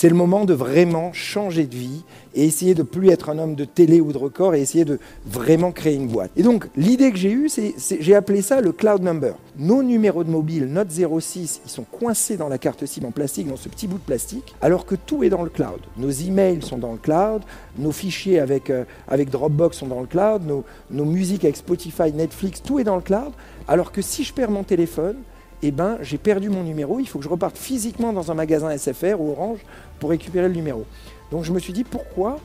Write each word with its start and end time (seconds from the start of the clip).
c'est 0.00 0.08
le 0.08 0.14
moment 0.14 0.46
de 0.46 0.54
vraiment 0.54 1.12
changer 1.12 1.66
de 1.66 1.76
vie 1.76 2.04
et 2.34 2.46
essayer 2.46 2.74
de 2.74 2.82
plus 2.82 3.10
être 3.10 3.28
un 3.28 3.38
homme 3.38 3.54
de 3.54 3.66
télé 3.66 4.00
ou 4.00 4.14
de 4.14 4.16
record 4.16 4.54
et 4.54 4.62
essayer 4.62 4.86
de 4.86 4.98
vraiment 5.26 5.72
créer 5.72 5.94
une 5.94 6.08
boîte. 6.08 6.30
Et 6.38 6.42
donc, 6.42 6.68
l'idée 6.74 7.12
que 7.12 7.18
j'ai 7.18 7.30
eue, 7.30 7.50
c'est, 7.50 7.74
j'ai 8.00 8.14
appelé 8.14 8.40
ça 8.40 8.62
le 8.62 8.72
cloud 8.72 9.02
number. 9.02 9.34
Nos 9.58 9.82
numéros 9.82 10.24
de 10.24 10.30
mobile, 10.30 10.64
notre 10.70 10.90
06, 10.90 11.60
ils 11.66 11.70
sont 11.70 11.84
coincés 11.84 12.38
dans 12.38 12.48
la 12.48 12.56
carte 12.56 12.86
SIM 12.86 13.04
en 13.04 13.10
plastique, 13.10 13.46
dans 13.46 13.58
ce 13.58 13.68
petit 13.68 13.86
bout 13.86 13.98
de 13.98 14.02
plastique, 14.02 14.54
alors 14.62 14.86
que 14.86 14.94
tout 14.94 15.22
est 15.22 15.28
dans 15.28 15.42
le 15.42 15.50
cloud. 15.50 15.80
Nos 15.98 16.10
emails 16.10 16.62
sont 16.62 16.78
dans 16.78 16.92
le 16.92 16.98
cloud, 16.98 17.42
nos 17.78 17.92
fichiers 17.92 18.40
avec, 18.40 18.70
euh, 18.70 18.84
avec 19.06 19.28
Dropbox 19.28 19.76
sont 19.76 19.88
dans 19.88 20.00
le 20.00 20.06
cloud, 20.06 20.46
nos, 20.46 20.64
nos 20.90 21.04
musiques 21.04 21.44
avec 21.44 21.58
Spotify, 21.58 22.10
Netflix, 22.10 22.62
tout 22.62 22.78
est 22.78 22.84
dans 22.84 22.96
le 22.96 23.02
cloud, 23.02 23.32
alors 23.68 23.92
que 23.92 24.00
si 24.00 24.24
je 24.24 24.32
perds 24.32 24.50
mon 24.50 24.62
téléphone, 24.62 25.16
eh 25.62 25.70
ben, 25.70 25.98
j'ai 26.00 26.18
perdu 26.18 26.48
mon 26.48 26.62
numéro, 26.62 27.00
il 27.00 27.06
faut 27.06 27.18
que 27.18 27.24
je 27.24 27.28
reparte 27.28 27.58
physiquement 27.58 28.12
dans 28.12 28.30
un 28.30 28.34
magasin 28.34 28.76
SFR 28.76 29.20
ou 29.20 29.30
Orange 29.32 29.60
pour 29.98 30.10
récupérer 30.10 30.48
le 30.48 30.54
numéro. 30.54 30.86
Donc 31.30 31.44
je 31.44 31.52
me 31.52 31.58
suis 31.58 31.72
dit, 31.72 31.84
pourquoi 31.84 32.38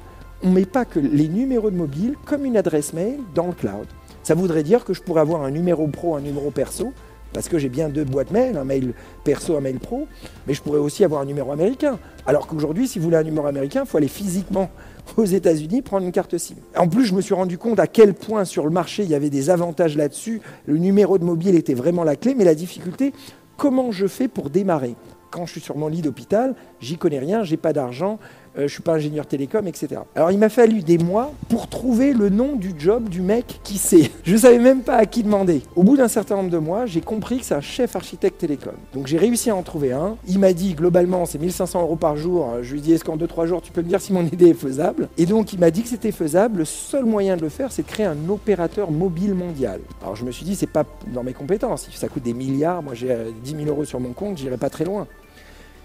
on 0.43 0.49
ne 0.49 0.55
met 0.55 0.65
pas 0.65 0.85
que 0.85 0.99
les 0.99 1.27
numéros 1.27 1.71
de 1.71 1.77
mobile 1.77 2.15
comme 2.25 2.45
une 2.45 2.57
adresse 2.57 2.93
mail 2.93 3.19
dans 3.33 3.47
le 3.47 3.53
cloud? 3.53 3.87
Ça 4.23 4.35
voudrait 4.35 4.63
dire 4.63 4.83
que 4.83 4.93
je 4.93 5.01
pourrais 5.01 5.21
avoir 5.21 5.43
un 5.43 5.51
numéro 5.51 5.87
pro, 5.87 6.15
un 6.15 6.21
numéro 6.21 6.51
perso, 6.51 6.93
parce 7.35 7.49
que 7.49 7.59
j'ai 7.59 7.67
bien 7.67 7.89
deux 7.89 8.05
boîtes 8.05 8.31
mail, 8.31 8.55
un 8.55 8.63
mail 8.63 8.93
perso, 9.25 9.57
un 9.57 9.59
mail 9.59 9.77
pro, 9.77 10.07
mais 10.47 10.53
je 10.53 10.61
pourrais 10.61 10.79
aussi 10.79 11.03
avoir 11.03 11.21
un 11.21 11.25
numéro 11.25 11.51
américain. 11.51 11.99
Alors 12.25 12.47
qu'aujourd'hui, 12.47 12.87
si 12.87 12.97
vous 12.97 13.03
voulez 13.03 13.17
un 13.17 13.23
numéro 13.23 13.45
américain, 13.45 13.81
il 13.83 13.89
faut 13.89 13.97
aller 13.97 14.07
physiquement 14.07 14.69
aux 15.17 15.25
États-Unis 15.25 15.81
prendre 15.81 16.05
une 16.05 16.13
carte 16.13 16.37
SIM. 16.37 16.55
En 16.77 16.87
plus, 16.87 17.03
je 17.03 17.13
me 17.13 17.19
suis 17.19 17.33
rendu 17.33 17.57
compte 17.57 17.77
à 17.77 17.87
quel 17.87 18.13
point 18.13 18.45
sur 18.45 18.63
le 18.63 18.69
marché 18.69 19.03
il 19.03 19.09
y 19.09 19.15
avait 19.15 19.29
des 19.29 19.49
avantages 19.49 19.97
là-dessus. 19.97 20.39
Le 20.65 20.77
numéro 20.77 21.17
de 21.17 21.25
mobile 21.25 21.55
était 21.55 21.73
vraiment 21.73 22.05
la 22.05 22.15
clé, 22.15 22.35
mais 22.35 22.45
la 22.45 22.55
difficulté, 22.55 23.11
comment 23.57 23.91
je 23.91 24.07
fais 24.07 24.29
pour 24.29 24.49
démarrer? 24.49 24.95
Quand 25.29 25.45
je 25.45 25.51
suis 25.51 25.61
sur 25.61 25.75
mon 25.75 25.89
lit 25.89 26.01
d'hôpital, 26.01 26.55
j'y 26.79 26.97
connais 26.97 27.19
rien, 27.19 27.43
j'ai 27.43 27.57
pas 27.57 27.73
d'argent, 27.73 28.17
je 28.57 28.63
ne 28.63 28.67
suis 28.67 28.81
pas 28.81 28.93
ingénieur 28.93 29.25
télécom, 29.25 29.67
etc. 29.67 30.01
Alors 30.15 30.31
il 30.31 30.37
m'a 30.37 30.49
fallu 30.49 30.81
des 30.81 30.97
mois 30.97 31.31
pour 31.49 31.67
trouver 31.67 32.13
le 32.13 32.29
nom 32.29 32.55
du 32.55 32.73
job 32.77 33.09
du 33.09 33.21
mec 33.21 33.59
qui 33.63 33.77
sait. 33.77 34.11
Je 34.23 34.33
ne 34.33 34.37
savais 34.37 34.59
même 34.59 34.81
pas 34.81 34.95
à 34.95 35.05
qui 35.05 35.23
demander. 35.23 35.61
Au 35.75 35.83
bout 35.83 35.97
d'un 35.97 36.07
certain 36.07 36.35
nombre 36.35 36.49
de 36.49 36.57
mois, 36.57 36.85
j'ai 36.85 37.01
compris 37.01 37.39
que 37.39 37.45
c'est 37.45 37.53
un 37.53 37.61
chef 37.61 37.95
architecte 37.95 38.39
télécom. 38.39 38.73
Donc 38.93 39.07
j'ai 39.07 39.17
réussi 39.17 39.49
à 39.49 39.55
en 39.55 39.61
trouver 39.61 39.91
un. 39.91 40.17
Il 40.27 40.39
m'a 40.39 40.53
dit 40.53 40.73
globalement 40.73 41.25
c'est 41.25 41.37
1500 41.37 41.81
euros 41.81 41.95
par 41.95 42.17
jour. 42.17 42.55
Je 42.61 42.71
lui 42.71 42.79
ai 42.79 42.81
dit 42.81 42.93
est-ce 42.93 43.03
qu'en 43.03 43.17
2-3 43.17 43.45
jours 43.45 43.61
tu 43.61 43.71
peux 43.71 43.81
me 43.81 43.87
dire 43.87 44.01
si 44.01 44.13
mon 44.13 44.25
idée 44.25 44.49
est 44.49 44.53
faisable? 44.53 45.09
Et 45.17 45.25
donc 45.25 45.53
il 45.53 45.59
m'a 45.59 45.71
dit 45.71 45.83
que 45.83 45.89
c'était 45.89 46.11
faisable. 46.11 46.59
Le 46.59 46.65
seul 46.65 47.05
moyen 47.05 47.37
de 47.37 47.41
le 47.41 47.49
faire 47.49 47.71
c'est 47.71 47.83
de 47.83 47.87
créer 47.87 48.05
un 48.05 48.29
opérateur 48.29 48.91
mobile 48.91 49.33
mondial. 49.33 49.79
Alors 50.01 50.15
je 50.15 50.25
me 50.25 50.31
suis 50.31 50.45
dit 50.45 50.55
c'est 50.55 50.67
pas 50.67 50.85
dans 51.07 51.23
mes 51.23 51.33
compétences. 51.33 51.87
Ça 51.93 52.07
coûte 52.07 52.23
des 52.23 52.33
milliards. 52.33 52.81
Moi 52.81 52.93
j'ai 52.93 53.15
10 53.43 53.53
euh, 53.53 53.57
000 53.57 53.69
euros 53.69 53.85
sur 53.85 53.99
mon 53.99 54.13
compte, 54.13 54.37
j'irai 54.37 54.57
pas 54.57 54.69
très 54.69 54.85
loin. 54.85 55.07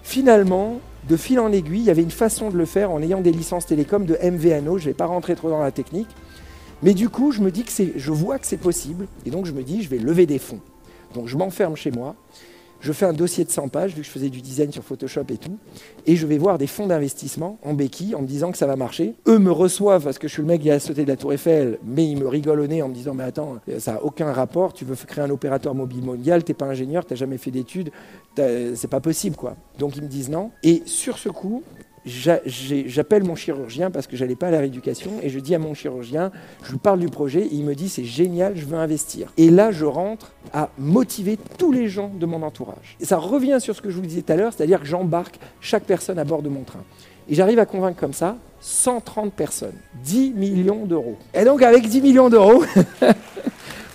Finalement, 0.03 0.81
de 1.09 1.17
fil 1.17 1.41
en 1.41 1.53
aiguille, 1.53 1.81
il 1.81 1.85
y 1.85 1.91
avait 1.91 2.03
une 2.03 2.11
façon 2.11 2.51
de 2.51 2.57
le 2.57 2.67
faire 2.67 2.91
en 2.91 3.03
ayant 3.03 3.21
des 3.21 3.33
licences 3.33 3.67
télécom 3.67 4.05
de 4.05 4.17
MVNO. 4.23 4.79
Je 4.79 4.85
ne 4.85 4.91
vais 4.91 4.95
pas 4.95 5.07
rentrer 5.07 5.35
trop 5.35 5.51
dans 5.51 5.63
la 5.63 5.71
technique. 5.71 6.09
Mais 6.83 6.95
du 6.95 7.09
coup, 7.09 7.33
je 7.33 7.41
me 7.41 7.51
dis 7.51 7.65
que 7.65 7.71
je 7.97 8.11
vois 8.11 8.39
que 8.39 8.47
c'est 8.47 8.57
possible. 8.57 9.07
Et 9.27 9.31
donc, 9.31 9.47
je 9.47 9.53
me 9.53 9.63
dis, 9.63 9.83
je 9.83 9.89
vais 9.89 9.99
lever 9.99 10.27
des 10.27 10.39
fonds. 10.39 10.61
Donc, 11.15 11.27
je 11.27 11.37
m'enferme 11.37 11.77
chez 11.77 11.91
moi 11.91 12.17
je 12.81 12.93
fais 12.93 13.07
un 13.07 13.13
dossier 13.13 13.45
de 13.45 13.51
100 13.51 13.69
pages, 13.69 13.95
vu 13.95 14.01
que 14.01 14.07
je 14.07 14.11
faisais 14.11 14.31
du 14.31 14.41
design 14.41 14.73
sur 14.73 14.83
Photoshop 14.83 15.25
et 15.31 15.37
tout, 15.37 15.59
et 16.07 16.17
je 16.17 16.27
vais 16.27 16.39
voir 16.39 16.59
des 16.59 16.67
fonds 16.67 16.87
d'investissement 16.87 17.59
en 17.63 17.75
béquille 17.75 18.15
en 18.15 18.23
me 18.23 18.27
disant 18.27 18.53
que 18.53 18.59
ça 18.59 18.67
va 18.67 18.77
marcher. 18.77 19.15
Eux 19.27 19.39
me 19.39 19.53
reçoivent 19.53 20.05
parce 20.05 20.19
que 20.19 20.29
je 20.29 20.33
suis 20.33 20.43
le 20.43 20.49
mec 20.49 20.63
qui 20.63 20.71
a 20.71 20.81
sauté 20.81 21.05
de 21.05 21.09
la 21.09 21.17
Tour 21.17 21.33
Eiffel, 21.33 21.79
mais 21.85 22.07
ils 22.07 22.17
me 22.17 22.27
rigolent 22.27 22.61
au 22.61 22.67
nez 22.67 22.83
en 22.83 22.89
me 22.89 22.95
disant 22.95 23.15
Mais 23.15 23.25
attends, 23.25 23.59
ça 23.79 23.93
n'a 23.93 24.05
aucun 24.05 24.33
rapport, 24.33 24.73
tu 24.73 24.85
veux 24.85 24.95
créer 24.95 25.25
un 25.25 25.31
opérateur 25.31 25.75
mobile 25.75 26.05
mondial, 26.05 26.45
t'es 26.45 26.55
pas 26.55 26.67
ingénieur, 26.67 27.05
t'as 27.05 27.15
jamais 27.15 27.39
fait 27.39 27.51
d'études, 27.51 27.91
c'est 28.37 28.91
pas 28.91 29.01
possible 29.01 29.37
quoi. 29.37 29.57
Donc 29.79 29.97
ils 29.97 30.03
me 30.03 30.09
disent 30.09 30.31
non. 30.31 30.51
Et 30.63 30.83
sur 30.87 31.19
ce 31.19 31.29
coup, 31.29 31.63
j'appelle 32.05 33.25
mon 33.25 33.35
chirurgien 33.35 33.91
parce 33.91 34.07
que 34.07 34.17
j'allais 34.17 34.35
pas 34.35 34.49
à 34.49 34.51
la 34.51 34.61
rééducation 34.61 35.13
et 35.23 35.29
je 35.29 35.39
dis 35.39 35.55
à 35.55 35.59
mon 35.59 35.75
chirurgien, 35.75 36.31
je 36.65 36.73
lui 36.73 36.79
parle 36.79 37.01
du 37.01 37.09
projet 37.09 37.43
et 37.43 37.55
il 37.55 37.65
me 37.65 37.75
dit 37.75 37.89
c'est 37.89 38.05
génial, 38.05 38.57
je 38.57 38.65
veux 38.65 38.79
investir. 38.79 39.33
Et 39.37 39.51
là, 39.51 39.71
je 39.71 39.85
rentre 39.85 40.33
à 40.53 40.71
motiver 40.79 41.39
tous 41.59 41.73
les 41.73 41.89
gens 41.89 42.11
de 42.19 42.27
mon 42.27 42.43
entourage. 42.43 42.97
Et 43.01 43.05
ça 43.05 43.19
revient 43.19 43.59
sur 43.61 43.75
ce 43.75 43.83
que 43.83 43.91
je 43.91 43.97
vous 43.97 44.03
disais 44.03 44.23
tout 44.23 44.33
à 44.33 44.37
l'heure, 44.37 44.53
c'est-à-dire 44.53 44.81
que 44.81 44.87
j'embarque 44.87 45.39
chaque 45.61 45.85
personne 45.85 46.19
à 46.19 46.25
bord 46.25 46.43
de 46.43 46.49
mon 46.49 46.63
train. 46.63 46.85
Et 47.29 47.35
j'arrive 47.35 47.59
à 47.59 47.67
convaincre 47.67 47.99
comme 47.99 48.13
ça 48.13 48.37
130 48.61 49.33
personnes, 49.33 49.77
10 50.03 50.33
millions 50.35 50.85
d'euros. 50.85 51.17
Et 51.35 51.45
donc 51.45 51.63
avec 51.63 51.89
10 51.89 52.01
millions 52.03 52.29
d'euros, 52.29 52.65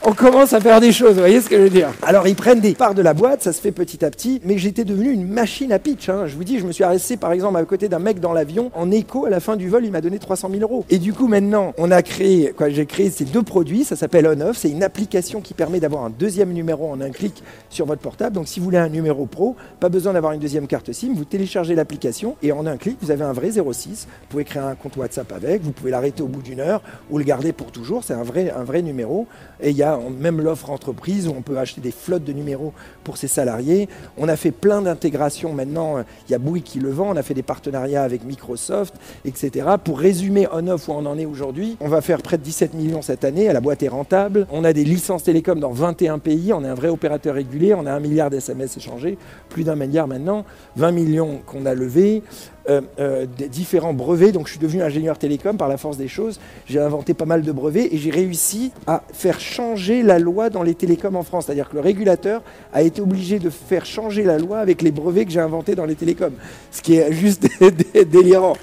on 0.07 0.13
commence 0.13 0.53
à 0.53 0.59
faire 0.59 0.79
des 0.79 0.91
choses, 0.91 1.13
vous 1.13 1.19
voyez 1.19 1.41
ce 1.41 1.49
que 1.49 1.57
je 1.57 1.63
veux 1.63 1.69
dire 1.69 1.89
Alors 2.03 2.27
ils 2.27 2.35
prennent 2.35 2.59
des 2.59 2.75
parts 2.75 2.93
de 2.93 3.01
la 3.01 3.15
boîte, 3.15 3.41
ça 3.41 3.51
se 3.51 3.59
fait 3.59 3.71
petit 3.71 4.05
à 4.05 4.11
petit, 4.11 4.39
mais 4.45 4.59
j'étais 4.59 4.83
devenu 4.83 5.09
une 5.09 5.27
machine 5.27 5.71
à 5.71 5.79
pitch. 5.79 6.09
Hein. 6.09 6.27
Je 6.27 6.35
vous 6.35 6.43
dis, 6.43 6.59
je 6.59 6.65
me 6.65 6.71
suis 6.71 6.83
arrêté 6.83 7.17
par 7.17 7.31
exemple 7.31 7.57
à 7.57 7.65
côté 7.65 7.89
d'un 7.89 7.97
mec 7.97 8.19
dans 8.19 8.31
l'avion, 8.31 8.69
en 8.75 8.91
écho, 8.91 9.25
à 9.25 9.31
la 9.31 9.39
fin 9.39 9.55
du 9.55 9.67
vol, 9.67 9.83
il 9.83 9.91
m'a 9.91 10.01
donné 10.01 10.19
300 10.19 10.49
000 10.51 10.61
euros. 10.61 10.85
Et 10.91 10.99
du 10.99 11.11
coup 11.11 11.27
maintenant, 11.27 11.73
on 11.79 11.89
a 11.89 12.03
créé, 12.03 12.53
quoi, 12.55 12.69
j'ai 12.69 12.85
créé 12.85 13.09
ces 13.09 13.25
deux 13.25 13.41
produits, 13.41 13.83
ça 13.83 13.95
s'appelle 13.95 14.27
On-Off, 14.27 14.57
c'est 14.57 14.69
une 14.69 14.83
application 14.83 15.41
qui 15.41 15.55
permet 15.55 15.79
d'avoir 15.79 16.03
un 16.03 16.11
deuxième 16.11 16.53
numéro 16.53 16.87
en 16.87 17.01
un 17.01 17.09
clic 17.09 17.41
sur 17.69 17.87
votre 17.87 18.01
portable. 18.01 18.35
Donc 18.35 18.47
si 18.47 18.59
vous 18.59 18.65
voulez 18.65 18.77
un 18.77 18.89
numéro 18.89 19.25
pro, 19.25 19.55
pas 19.79 19.89
besoin 19.89 20.13
d'avoir 20.13 20.33
une 20.33 20.39
deuxième 20.39 20.67
carte 20.67 20.93
SIM, 20.93 21.13
vous 21.15 21.25
téléchargez 21.25 21.73
l'application 21.73 22.35
et 22.43 22.51
en 22.51 22.67
un 22.67 22.77
clic, 22.77 22.97
vous 23.01 23.09
avez 23.09 23.23
un 23.23 23.33
vrai 23.33 23.49
06. 23.51 24.07
Vous 24.07 24.27
pouvez 24.29 24.43
créer 24.43 24.61
un 24.61 24.75
compte 24.75 24.97
WhatsApp 24.97 25.31
avec, 25.31 25.63
vous 25.63 25.71
pouvez 25.71 25.89
l'arrêter 25.89 26.21
au 26.21 26.27
bout 26.27 26.43
d'une 26.43 26.59
heure 26.59 26.83
ou 27.09 27.17
le 27.17 27.23
garder 27.23 27.53
pour 27.53 27.71
toujours, 27.71 28.03
c'est 28.03 28.13
un 28.13 28.23
vrai, 28.23 28.53
un 28.55 28.63
vrai 28.63 28.83
numéro. 28.83 29.25
Et 29.61 29.71
il 29.71 29.77
y 29.77 29.83
a 29.83 29.94
même 30.09 30.41
l'offre 30.41 30.69
entreprise 30.69 31.27
où 31.27 31.31
on 31.31 31.41
peut 31.41 31.57
acheter 31.57 31.81
des 31.81 31.91
flottes 31.91 32.23
de 32.23 32.33
numéros 32.33 32.73
pour 33.03 33.17
ses 33.17 33.27
salariés. 33.27 33.89
On 34.17 34.27
a 34.27 34.35
fait 34.35 34.51
plein 34.51 34.81
d'intégrations 34.81 35.53
maintenant. 35.53 36.03
Il 36.27 36.31
y 36.31 36.35
a 36.35 36.39
Bouygues 36.39 36.63
qui 36.63 36.79
le 36.79 36.89
vend. 36.89 37.09
On 37.11 37.15
a 37.15 37.23
fait 37.23 37.33
des 37.33 37.43
partenariats 37.43 38.03
avec 38.03 38.23
Microsoft, 38.23 38.95
etc. 39.25 39.67
Pour 39.83 39.99
résumer 39.99 40.47
on-off 40.51 40.87
où 40.87 40.91
on 40.91 41.05
en 41.05 41.17
est 41.17 41.25
aujourd'hui, 41.25 41.77
on 41.79 41.87
va 41.87 42.01
faire 42.01 42.21
près 42.21 42.37
de 42.37 42.43
17 42.43 42.73
millions 42.73 43.01
cette 43.01 43.23
année. 43.23 43.51
La 43.51 43.61
boîte 43.61 43.83
est 43.83 43.87
rentable. 43.87 44.47
On 44.51 44.63
a 44.63 44.73
des 44.73 44.83
licences 44.83 45.23
télécom 45.23 45.59
dans 45.59 45.71
21 45.71 46.19
pays. 46.19 46.53
On 46.53 46.63
est 46.63 46.67
un 46.67 46.75
vrai 46.75 46.89
opérateur 46.89 47.35
régulier. 47.35 47.73
On 47.73 47.85
a 47.85 47.91
un 47.91 47.99
milliard 47.99 48.29
d'SMS 48.29 48.77
échangés, 48.77 49.17
plus 49.49 49.63
d'un 49.63 49.75
milliard 49.75 50.07
maintenant, 50.07 50.45
20 50.75 50.91
millions 50.91 51.41
qu'on 51.45 51.65
a 51.65 51.73
levés. 51.73 52.23
Euh, 52.67 52.81
euh, 52.97 53.27
différents 53.27 53.93
brevets. 53.93 54.31
Donc 54.31 54.47
je 54.47 54.51
suis 54.53 54.59
devenu 54.59 54.81
ingénieur 54.81 55.19
télécom 55.19 55.55
par 55.55 55.67
la 55.67 55.77
force 55.77 55.97
des 55.97 56.07
choses. 56.07 56.39
J'ai 56.65 56.79
inventé 56.79 57.13
pas 57.13 57.25
mal 57.25 57.43
de 57.43 57.51
brevets 57.51 57.89
et 57.91 57.97
j'ai 57.97 58.09
réussi 58.09 58.71
à 58.87 59.03
faire 59.13 59.39
changer 59.39 60.01
la 60.01 60.17
loi 60.17 60.49
dans 60.49 60.63
les 60.63 60.73
télécoms 60.73 61.15
en 61.15 61.21
France. 61.21 61.45
C'est-à-dire 61.45 61.69
que 61.69 61.75
le 61.75 61.81
régulateur 61.81 62.41
a 62.73 62.81
été 62.81 63.01
obligé 63.01 63.37
de 63.37 63.51
faire 63.51 63.85
changer 63.85 64.23
la 64.23 64.39
loi 64.39 64.57
avec 64.57 64.81
les 64.81 64.89
brevets 64.89 65.25
que 65.25 65.31
j'ai 65.31 65.39
inventés 65.39 65.75
dans 65.75 65.85
les 65.85 65.93
télécoms. 65.93 66.33
Ce 66.71 66.81
qui 66.81 66.95
est 66.95 67.11
juste 67.13 67.47
délirant. 68.11 68.57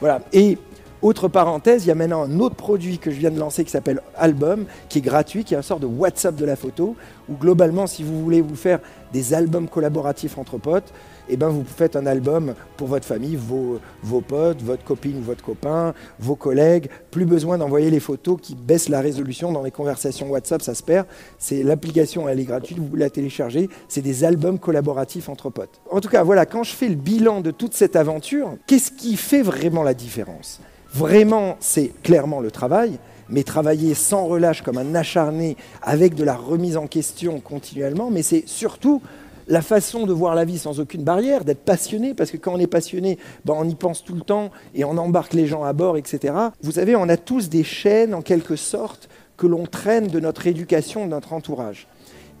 voilà. 0.00 0.20
Et 0.32 0.56
autre 1.02 1.28
parenthèse, 1.28 1.84
il 1.84 1.88
y 1.88 1.90
a 1.90 1.94
maintenant 1.94 2.22
un 2.22 2.40
autre 2.40 2.56
produit 2.56 2.98
que 2.98 3.10
je 3.10 3.16
viens 3.16 3.30
de 3.30 3.38
lancer 3.38 3.64
qui 3.64 3.70
s'appelle 3.70 4.02
Album, 4.16 4.66
qui 4.88 4.98
est 4.98 5.02
gratuit, 5.02 5.44
qui 5.44 5.54
est 5.54 5.56
un 5.56 5.62
sort 5.62 5.80
de 5.80 5.86
WhatsApp 5.86 6.36
de 6.36 6.44
la 6.44 6.56
photo, 6.56 6.94
où 7.28 7.34
globalement, 7.34 7.86
si 7.86 8.02
vous 8.02 8.22
voulez 8.22 8.40
vous 8.40 8.56
faire 8.56 8.80
des 9.12 9.34
albums 9.34 9.68
collaboratifs 9.68 10.38
entre 10.38 10.58
potes, 10.58 10.92
eh 11.30 11.36
ben 11.36 11.48
vous 11.48 11.64
faites 11.64 11.96
un 11.96 12.06
album 12.06 12.54
pour 12.76 12.88
votre 12.88 13.06
famille, 13.06 13.36
vos, 13.36 13.80
potes, 14.20 14.62
votre 14.62 14.84
copine 14.84 15.18
ou 15.18 15.22
votre 15.22 15.44
copain, 15.44 15.94
vos 16.18 16.34
collègues. 16.34 16.90
Plus 17.10 17.24
besoin 17.24 17.56
d'envoyer 17.56 17.90
les 17.90 18.00
photos 18.00 18.36
qui 18.42 18.56
baissent 18.56 18.88
la 18.88 19.00
résolution 19.00 19.52
dans 19.52 19.62
les 19.62 19.70
conversations 19.70 20.28
WhatsApp, 20.28 20.60
ça 20.60 20.74
se 20.74 20.82
perd. 20.82 21.06
C'est 21.38 21.62
l'application, 21.62 22.28
elle 22.28 22.40
est 22.40 22.44
gratuite, 22.44 22.78
vous 22.78 22.96
la 22.96 23.10
téléchargez. 23.10 23.68
C'est 23.88 24.02
des 24.02 24.24
albums 24.24 24.58
collaboratifs 24.58 25.28
entre 25.28 25.50
potes. 25.50 25.80
En 25.90 26.00
tout 26.00 26.08
cas, 26.08 26.24
voilà, 26.24 26.46
quand 26.46 26.64
je 26.64 26.74
fais 26.74 26.88
le 26.88 26.96
bilan 26.96 27.40
de 27.40 27.52
toute 27.52 27.74
cette 27.74 27.96
aventure, 27.96 28.56
qu'est-ce 28.66 28.90
qui 28.90 29.16
fait 29.16 29.42
vraiment 29.42 29.84
la 29.84 29.94
différence? 29.94 30.60
Vraiment, 30.92 31.56
c'est 31.60 31.92
clairement 32.02 32.40
le 32.40 32.50
travail, 32.50 32.98
mais 33.28 33.44
travailler 33.44 33.94
sans 33.94 34.26
relâche 34.26 34.62
comme 34.62 34.78
un 34.78 34.94
acharné, 34.94 35.56
avec 35.82 36.14
de 36.14 36.24
la 36.24 36.34
remise 36.34 36.76
en 36.76 36.86
question 36.86 37.40
continuellement, 37.40 38.10
mais 38.10 38.22
c'est 38.22 38.42
surtout 38.46 39.00
la 39.46 39.62
façon 39.62 40.06
de 40.06 40.12
voir 40.12 40.34
la 40.34 40.44
vie 40.44 40.58
sans 40.58 40.80
aucune 40.80 41.02
barrière, 41.02 41.44
d'être 41.44 41.64
passionné, 41.64 42.14
parce 42.14 42.30
que 42.30 42.36
quand 42.36 42.54
on 42.54 42.58
est 42.58 42.66
passionné, 42.66 43.18
ben 43.44 43.54
on 43.56 43.68
y 43.68 43.74
pense 43.74 44.04
tout 44.04 44.14
le 44.14 44.20
temps 44.20 44.50
et 44.74 44.84
on 44.84 44.96
embarque 44.96 45.34
les 45.34 45.46
gens 45.46 45.64
à 45.64 45.72
bord, 45.72 45.96
etc. 45.96 46.34
Vous 46.62 46.72
savez, 46.72 46.96
on 46.96 47.08
a 47.08 47.16
tous 47.16 47.48
des 47.48 47.64
chaînes, 47.64 48.14
en 48.14 48.22
quelque 48.22 48.56
sorte, 48.56 49.08
que 49.36 49.46
l'on 49.46 49.66
traîne 49.66 50.08
de 50.08 50.20
notre 50.20 50.46
éducation, 50.46 51.04
de 51.06 51.10
notre 51.10 51.32
entourage. 51.32 51.86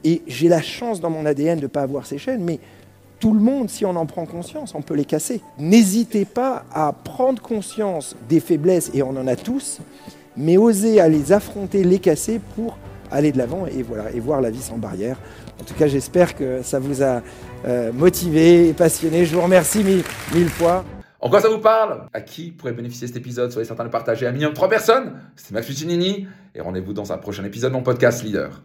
Et 0.04 0.22
j'ai 0.26 0.48
la 0.48 0.62
chance 0.62 1.00
dans 1.00 1.10
mon 1.10 1.26
ADN 1.26 1.58
de 1.58 1.64
ne 1.64 1.68
pas 1.68 1.82
avoir 1.82 2.06
ces 2.06 2.18
chaînes, 2.18 2.42
mais 2.42 2.58
tout 3.20 3.34
le 3.34 3.40
monde, 3.40 3.68
si 3.68 3.84
on 3.84 3.94
en 3.96 4.06
prend 4.06 4.24
conscience, 4.24 4.74
on 4.74 4.82
peut 4.82 4.94
les 4.94 5.04
casser. 5.04 5.42
N'hésitez 5.58 6.24
pas 6.24 6.64
à 6.72 6.92
prendre 6.92 7.40
conscience 7.40 8.16
des 8.28 8.40
faiblesses, 8.40 8.90
et 8.94 9.02
on 9.02 9.10
en 9.10 9.26
a 9.26 9.36
tous, 9.36 9.80
mais 10.36 10.56
osez 10.56 11.00
à 11.00 11.08
les 11.08 11.32
affronter, 11.32 11.84
les 11.84 11.98
casser 11.98 12.40
pour 12.56 12.78
aller 13.10 13.30
de 13.30 13.38
l'avant 13.38 13.66
et, 13.66 13.82
voilà, 13.82 14.10
et 14.12 14.20
voir 14.20 14.40
la 14.40 14.50
vie 14.50 14.62
sans 14.62 14.78
barrière. 14.78 15.18
En 15.60 15.64
tout 15.64 15.74
cas, 15.74 15.86
j'espère 15.86 16.34
que 16.34 16.62
ça 16.62 16.78
vous 16.78 17.02
a 17.02 17.20
euh, 17.66 17.92
motivé 17.92 18.68
et 18.68 18.72
passionné. 18.72 19.26
Je 19.26 19.34
vous 19.34 19.42
remercie 19.42 19.84
mille, 19.84 20.02
mille 20.34 20.48
fois. 20.48 20.84
En 21.20 21.28
quoi 21.28 21.42
ça 21.42 21.50
vous 21.50 21.58
parle? 21.58 22.06
À 22.14 22.22
qui 22.22 22.50
pourrait 22.50 22.72
bénéficier 22.72 23.06
cet 23.06 23.16
épisode? 23.16 23.52
Soyez 23.52 23.66
certain 23.66 23.84
de 23.84 23.90
partager 23.90 24.26
à 24.26 24.32
minimum 24.32 24.54
3 24.54 24.70
personnes. 24.70 25.12
C'était 25.36 25.52
Max 25.52 25.66
Puccinini 25.66 26.26
et 26.54 26.60
rendez-vous 26.62 26.94
dans 26.94 27.12
un 27.12 27.18
prochain 27.18 27.44
épisode 27.44 27.72
de 27.72 27.76
mon 27.76 27.82
podcast 27.82 28.22
Leader. 28.22 28.62